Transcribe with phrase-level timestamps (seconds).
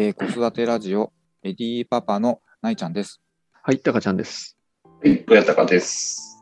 [0.00, 3.20] えー子育てラジオ、エディパパのないちゃんです。
[3.64, 4.56] はい、たかちゃんです。
[4.84, 6.40] はい、親高です。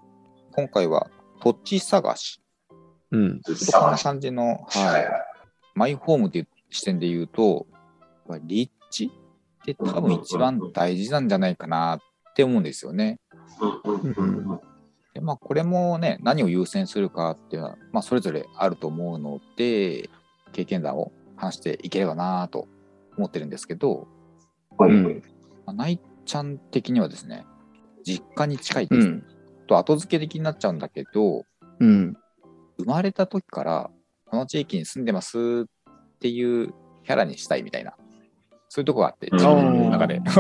[0.53, 1.09] 今回は
[1.41, 2.43] 土地探し。
[3.13, 3.41] うん。
[3.41, 5.07] ちょっとこんな感じの、はい。
[5.75, 7.67] マイホームという視点で言うと、
[8.29, 9.11] まあ立地っ
[9.65, 12.01] て多分一番大事なんじゃないかなっ
[12.35, 13.19] て思うんですよね。
[13.85, 14.61] うん
[15.15, 20.11] でまあ、これもね、何を優先するかっていうのは、まあ、それぞれあると思うので、
[20.53, 22.69] 経験談を話していければなと
[23.17, 24.09] 思ってるんですけど、
[24.79, 25.23] はいうん
[25.65, 27.45] まあ、ないちゃん的にはですね、
[28.05, 29.25] 実家に近いです、うん。
[29.67, 31.45] と後付け的になっちゃうんだけど、
[31.81, 32.17] うん。
[32.79, 33.91] 生まれた時から
[34.27, 37.95] この地域に住んでますっていうキャラにしたいみたいな、
[38.69, 40.21] そういうとこがあって、うん自分の中で。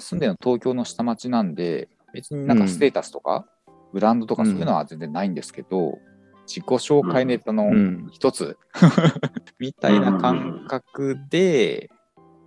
[0.00, 3.46] 住んでるの東京の下町なんで、別になんかステータスとか、
[3.92, 5.98] ブランドとかそういうのは全然ないんですけど、
[6.48, 8.08] 自己紹介ネタのうん。
[8.10, 8.56] 一つ、
[9.60, 11.90] みたいな感覚で、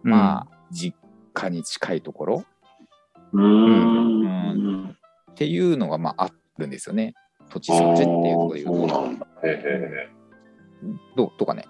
[0.02, 0.98] まあ、実
[1.34, 2.44] 家に近いところ
[3.32, 4.90] うーん。
[5.32, 7.14] っていうのがまああるんですよね。
[7.50, 8.90] 土地探しっていうとで言うと。
[8.90, 9.28] そうなんだ。
[9.44, 10.10] へえ。
[11.16, 11.32] どう？
[11.38, 11.66] とかね？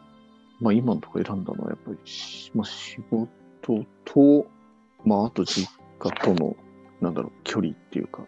[0.61, 1.63] まあ今のところ選んだの？
[1.63, 4.47] はやっぱりし、まあ仕事と、
[5.03, 6.55] まああと実家との、
[7.01, 8.23] なんだろう、距離っていうか、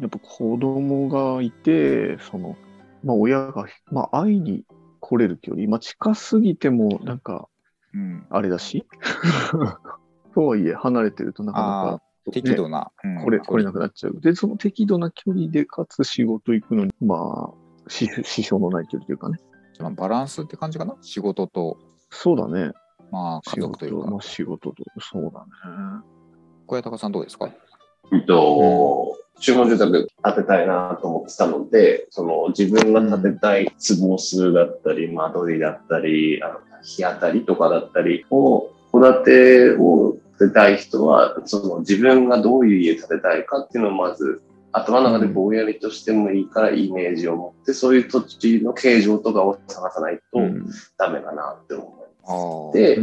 [0.00, 2.56] やっぱ子供がいて、その、
[3.02, 4.64] まあ親が、まあ会いに
[5.00, 7.48] 来れる距離、まあ近すぎてもなんか、
[7.94, 8.26] うん。
[8.30, 8.86] あれだし、
[10.34, 12.90] とはいえ離れてるとなかなかああ、適度な。
[13.02, 14.20] うんこれ、来れなくなっちゃう。
[14.20, 19.38] で、その適度な距離で、かつ仕事行くのに、まあ、支支障のない距離というかね。
[19.80, 20.96] まあバランスって感じかな？
[21.00, 21.78] 仕事と、
[22.10, 22.72] そうだね。
[23.10, 24.10] まあ、家族というか仕事。
[24.10, 25.46] まあ、仕事と、そうだね。
[26.66, 27.48] 小谷高さんどうですか？
[28.12, 44.42] えっと、注文住宅建てたいなと思ってたので、その自分が建てたい坪数だったり、間取りだったり、あの日当たりとかだったりを、戸建てを建てたい人は、その自分がどういう家建てたいかっていうのをまず、
[44.72, 50.66] 頭の中でぼんやりとしてもいいからイメージを持って、そういう土地の形状とかを探さないとうん。
[50.98, 52.78] ダメかなって思います。
[52.78, 53.00] で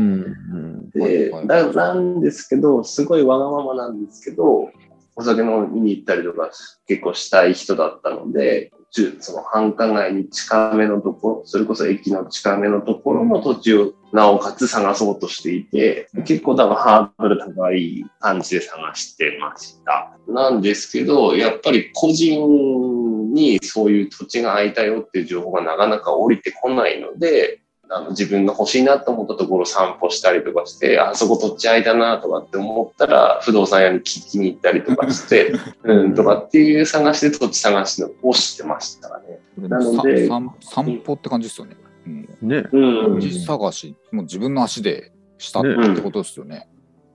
[1.74, 4.70] なんですけど、すごいわがままなんですけど、
[5.16, 6.52] お酒飲みに行ったりとか
[6.88, 20.18] 結構したい人だったので、中その繁華街に近めのところ、それこそ駅の近めのところの土地をなおかつ探そうとしていて、結構多分ハードル高い感じで探してました。
[20.28, 27.60] なんですけど、やっぱり個人にそういう土地が空いたよっていう情報がなかなか降りてこないので、
[27.90, 35.54] あの自分が欲しいなと思ったところ散歩したりとかして、あそこ土地空いたなとかって思ったら、不動産屋に聞きに行ったりとかして、
[35.84, 39.40] うん、とかっていう探しで土地探しのをしてましたかね。
[39.58, 41.78] なのでさ散散歩って感じですよね。
[42.08, 42.28] うん。
[42.42, 42.64] ね。
[42.72, 46.68] うん土地探し、もう自分の足でしたってことですよね。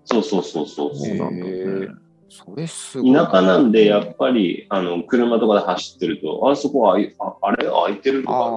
[0.05, 0.97] そうそうそうそう。
[0.97, 1.89] そうなんだね。
[2.33, 3.13] それすごい。
[3.13, 7.67] 田舎なんで、やっぱり、あの、車とかで走ってると、あそこあいああれ？
[7.67, 8.49] 空いてるとか、ああ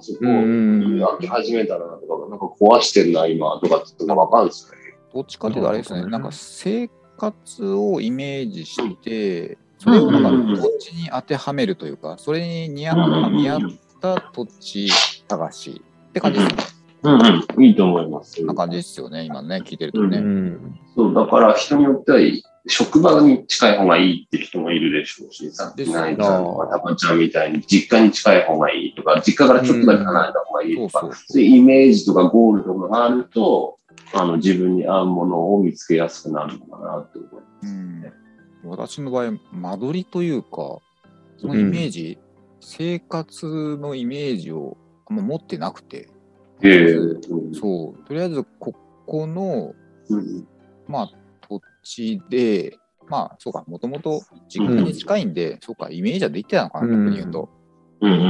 [0.00, 4.82] そこうん開き始めたなとか、なんか壊してんな、今、とかってわかるんですよね。
[5.14, 13.60] どっちかというとあれですね、なんか生活をイメージして、それをなんか土地に当てはめるというか、それに似合った見合っ
[14.00, 14.88] た土地
[15.26, 16.64] 探しって感じですよね。
[17.04, 17.20] うん
[17.56, 18.34] うん、いいと思います。
[18.34, 20.18] そんな感じですよね、今ね、聞いてるとうね。
[20.18, 20.78] ん。
[20.94, 22.18] そう、だから人によっては、
[22.68, 33.78] 職場に近い方がいいって人もいるでしょうし、さっきナイちゃんとかタカちゃんみたいに実家に近い方がいいとか、実家からちょっとだけ離れた方がいいとか、そういうイメージとかゴールとかがあると、
[34.14, 37.66] あの、自分に合うものを見つけやすくなるのかなって思います。
[37.66, 38.12] うん、
[38.64, 40.78] 私の場合、間取りというか、
[41.38, 42.18] そのイメージ、
[42.60, 44.76] 生活のイメージを
[45.10, 46.08] あんま持ってなくて、
[46.62, 47.54] ええうん。
[47.54, 48.72] そう、とりあえずこ
[49.06, 49.74] この、
[50.08, 50.46] うん。
[50.86, 51.10] まあ、
[51.82, 52.78] 土地で、
[53.08, 57.06] まあ、そうか、もともと実家に近いんで、そうか、イメージはできてたのかな、うん。
[57.06, 57.48] 逆に言うと、
[58.00, 58.28] うんうんうんう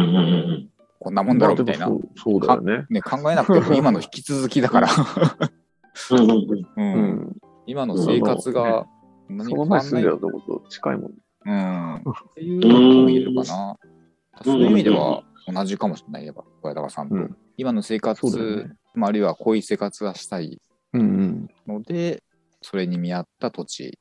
[0.58, 0.68] ん
[1.02, 2.86] こんなもんだろうみたいな、そうそうだよね。
[2.88, 4.88] ね、考えなくても今の引き続きだから、
[6.12, 6.36] うんうんうん。
[6.36, 6.84] ううん。
[7.22, 7.36] ん。
[7.66, 8.86] 今の生活が
[9.28, 11.16] 何そも変わんない、の前住んでたとこと近いもんね。
[11.44, 12.02] うん、っ
[12.36, 13.76] ていうことも言えるかな。
[14.44, 17.16] そういう意味では同じかもしれない、やっぱ小谷高さんと。
[17.16, 17.36] うん。
[17.56, 18.72] 今の生活、ね。
[18.94, 20.60] まあ、あるいはこういう生活がしたい
[20.92, 21.48] うん。
[21.66, 22.22] ので、
[22.62, 23.98] それに見合った土地、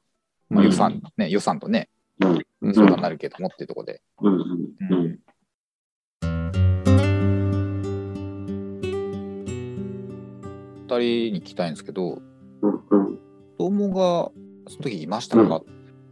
[0.49, 0.67] まあ、うん。
[0.67, 2.27] 予算、ね、予算とね、う
[2.69, 2.73] ん。
[2.73, 4.01] 相談になるけどもっていうところで。
[4.21, 4.33] うん。
[4.33, 4.41] うん。
[4.91, 5.19] うん。
[10.87, 12.21] 二人に聞きたいんですけど、
[12.61, 12.71] うん。
[12.71, 13.15] うん。
[13.15, 13.19] 子
[13.57, 14.31] 供が
[14.67, 15.61] その時いましたか、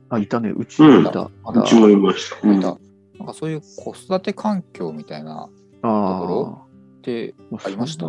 [0.09, 0.49] あ、いたね。
[0.49, 1.21] うちにいた。
[1.21, 1.31] う
[1.65, 2.37] ちもいました。
[2.37, 2.77] いた。
[3.19, 5.49] なんかそういう子育て環境みたいな
[5.81, 6.67] あところ
[6.99, 7.57] ってあ。
[7.65, 8.07] ありました？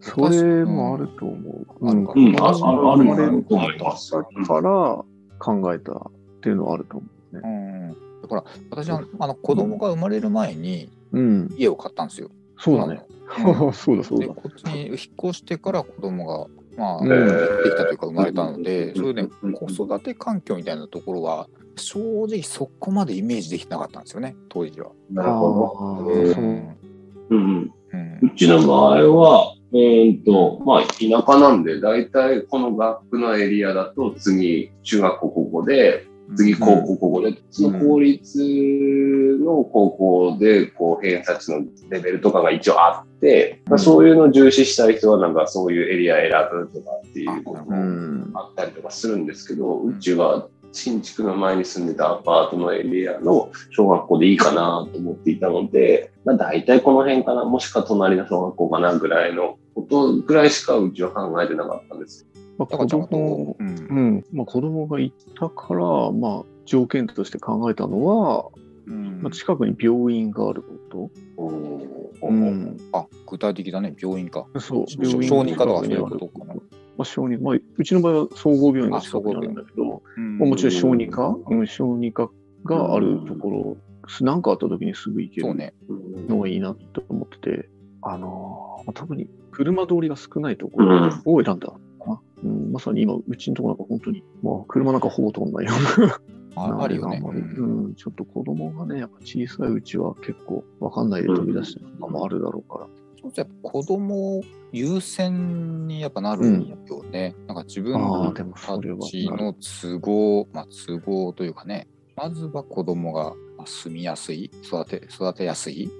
[0.00, 1.88] それもあると思う。
[1.88, 4.46] あるかうん、あ私ある、ある、あ生まれると思。
[4.46, 5.04] から
[5.38, 6.02] 考えたっ
[6.42, 7.42] ていうのはあると思うね。
[7.44, 8.22] うん。
[8.22, 11.54] だから私はあの子供が生まれる前にうん。
[11.56, 12.30] 家を買ったんですよ。
[12.58, 13.02] そうだね。
[13.68, 14.26] う そうだそうだ。
[14.26, 16.46] でこっちに引っ越してから子供が
[16.76, 24.90] まあ、うんできたというか生まれたので、うんそれでうん子育て環境みたいなところは正直そこまでイメージできなかったんですよね当時は。
[25.10, 26.86] なるほど。
[28.22, 38.38] うちの場合は、えーっと、まあ、田舎なんで、大体この学区のエリアだと、次、中学校、高校で、次、高校、高校で、その公立
[39.40, 48.30] の高校で、こう、偏差値のレベルとかが一応あって、まあ、そういうのを重視したい人は、なんかそういうエリア選ぶとかっていうことあなるほうん。
[48.34, 62.26] あったりとかするんですけど、うちは新築の前に住んでたアパートのエリアの小学校でいいかなと思っていたので、まあ、大体この辺かな、もしくは隣の小学校かなぐらいのことぐらいしかうちは考えてなかったんです。
[62.58, 64.24] まあ、子だからちゃんと供、うんうん。
[64.32, 68.46] まあ、子供がいたから、まあ、条件として考えたのは、
[68.86, 70.98] うんまあ、近くに病院があるこうと。
[70.98, 71.86] ん
[72.22, 72.76] うん。
[72.92, 74.46] あ具体的だね病院か。
[74.58, 76.54] そう、し病院小児科とかそういうことかな。
[76.96, 82.30] まあ、小児、まあ、うちの場合は総合病院が近くにあるんだけど、うんまあ、もちろん小児科、うん、小児科
[82.64, 83.76] があるところ、
[84.20, 85.72] なんかあった時にすぐ行ける。
[86.28, 87.68] のがいいなと思ってて、
[88.02, 91.72] あのーまあ、特に車通りが少ないところを選んだ。
[92.44, 96.20] うん、まさに今、うちのところなんか本当に、まあ、車なんかほぼ通んないような。
[96.58, 97.20] ああるよね。
[97.22, 102.86] うんうん、ちょっと子供がね、やっぱ小さいうちは結構わかんないで飛び出したのもあるだろうから。
[103.20, 104.42] そうするとやっぱ子供
[104.72, 107.34] 優先にやっぱなるんよね。
[107.46, 111.86] なんか自分たちの都合、まあ都合というかね、
[112.16, 115.90] まずは子供がまあ住みやすい、育て育てやすい、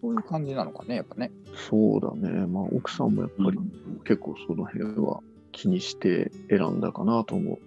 [0.00, 1.30] そういう感じなのかね、やっぱね。
[1.54, 2.46] そうだね。
[2.46, 3.58] まあ、奥さんもやっぱり
[4.04, 5.20] 結構その辺は
[5.52, 7.58] 気にして選んだかなと思う。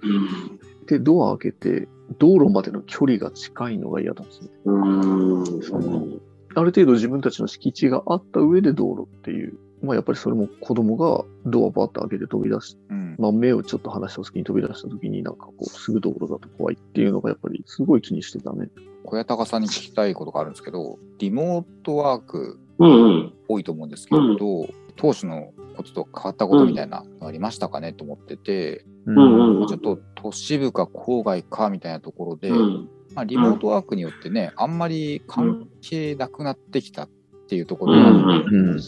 [0.88, 1.88] で、ドア開けて、
[2.18, 4.50] 道路までの距離が近いのが嫌なんですね。
[4.66, 5.62] うん。
[5.62, 6.08] その
[6.56, 9.58] ある程度自分たちの敷地があった上で道路っていう。
[9.82, 13.16] まあやっぱりそれも子供がドアバッと開けて飛び出しうん。
[13.18, 18.68] まあ目をちょっと離した隙に飛び出した時になんかこうすぐ道路だと怖いっていうのがやっぱりすごい気にしてたね。
[19.06, 23.34] 小屋高さんに聞きたいことがあるんですけど、リモートワークうんうん。
[23.48, 29.68] 多いと思うんですけど、当初のことと変わったことみたいなのありましたかねと思ってて、ううんうん。
[29.68, 32.90] ちょっと都市部か郊外かみたいなところで、うん。
[33.16, 37.10] まあ、リモートワークによってね、あんまり関係なくなってきたっ
[37.48, 38.08] ていうところが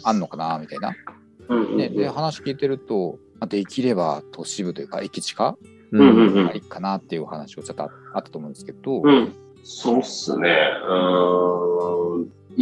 [0.03, 0.93] あんのかなみたいな。
[1.47, 1.77] うん。
[1.77, 5.55] ね、で話聞いてると、まあ、できれば都市部というか駅地下
[5.91, 6.09] ううん。
[6.09, 6.33] うん。
[6.33, 6.47] うん。
[6.49, 9.33] ありかなっていう話をちょっとああったと思うんですけど、うん。
[9.63, 10.49] そうっすね。
[10.49, 11.70] うーん。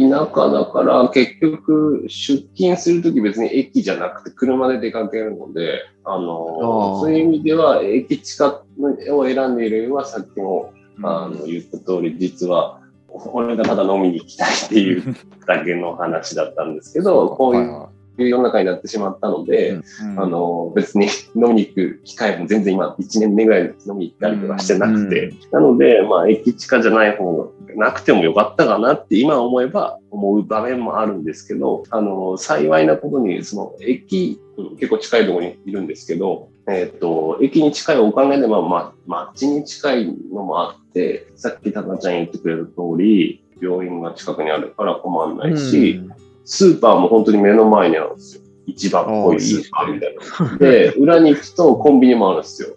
[0.08, 8.62] 田舎だから結局出勤するとき別に駅じゃなくて車で出かけるので、あのそういう意味では駅近
[9.10, 11.06] を選んでいるよりはさっきもうん。
[11.06, 15.16] あの言った通り実は俺がただ飲みに行きたいっていう
[15.46, 17.86] だけの話だったんですけど、 こういう
[18.18, 20.20] は世の中になってしまったので、いはいうん。
[20.20, 46.02] あの、別に 飲みに行く機会も全然今、1年目ぐらいで飲みに行ったりとかしてなくて、なので、まあ、駅近じゃない方がなくてもよかったかなって今思えば思う場面もあるんですけど、あの、幸いなことに、その、駅、うん結構近いところにいるんですけど、えっ、と、駅に近いおかげで、まあ、まあ、街に近いのもあって、さっきタカちゃん言ってくれる通り、病院が近くにあるから困らないし、
[46.50, 48.42] スーパーも本当に目の前にあるんですよ。
[48.66, 50.16] 市場っぽいスーパーみたい
[50.48, 50.58] な。
[50.58, 52.76] で、裏に行くとコンビニもあるんですよ。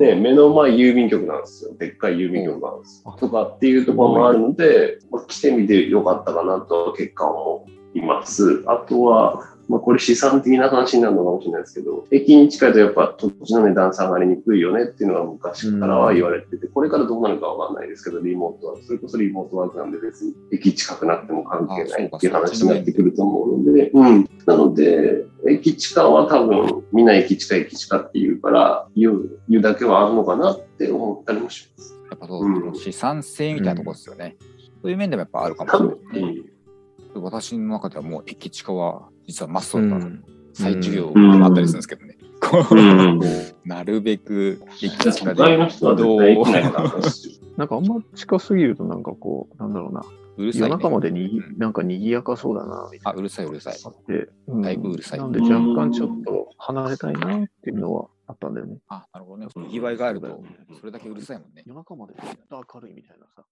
[0.00, 1.76] で、目の前郵便局なんですよ。
[1.78, 3.16] でっかい郵便局があるんですうん。
[3.16, 8.64] とかっていうところもあるので、まあ、来てみてよかったかなと結果思います。
[8.66, 24.28] あとは、まあこれ資産的な話になるのかもしれないですけど、駅に近いとやっぱ土地の値段下がりにくいよねっていうのが昔からは言われてて、これからどうなるかわかんないですけど、リモートは、それこそリモートワークなんで別に駅近くなっても関係ないっていう話になってくると思うので、うん。
[24.46, 31.94] なので、駅近は多分、みんな駅近駅近って言うから、言う、言うだけはあるのかなって思ったりもします。
[32.10, 34.36] やっぱそう、うん資産性みたいなところですよね。
[34.80, 35.82] そういう面でもやっぱあるかも多し
[36.14, 36.44] れ分ない、
[37.18, 37.24] ね。
[37.24, 42.16] 私の中ではもう駅近は実はマストだったん再授業うんもあったりするんですけどね。
[43.64, 47.34] なるべく駅都近で会の人は絶対駅ないからですよ。
[47.56, 50.02] なんかあんま近すぎるとなんかこう、なんだろうな、
[50.36, 50.68] うるさい、ね。
[50.68, 53.76] 夜中までにうんなんか賑やかそうだな、みたいあ、うるさいうるさい。
[54.46, 58.78] うんだいぶうるさいなんで若干ちょっと離れたいなっていうのはあったんだよね。
[58.88, 59.48] あ、なるほどね。
[59.56, 61.64] にぎわいがあるとそうだよね、それだけうるさいもんね。
[61.66, 62.14] 夜中まで
[62.50, 63.44] 明るいみたいなさ。